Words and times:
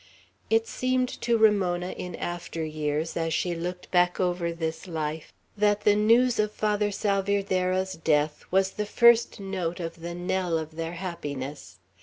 It 0.49 0.67
seemed 0.67 1.09
to 1.21 1.37
Ramona 1.37 1.91
in 1.91 2.15
after 2.15 2.63
years, 2.65 3.15
as 3.15 3.35
she 3.35 3.53
looked 3.53 3.91
back 3.91 4.19
over 4.19 4.51
this 4.51 4.87
life, 4.87 5.31
that 5.55 5.81
the 5.81 5.95
news 5.95 6.39
of 6.39 6.51
Father 6.51 6.89
Salvierderra's 6.89 7.93
death 8.03 8.43
was 8.49 8.71
the 8.71 8.87
first 8.87 9.39
note 9.39 9.79
of 9.79 9.99
the 10.01 10.15
knell 10.15 10.57
of 10.57 10.75
their 10.75 10.93
happiness. 10.93 11.77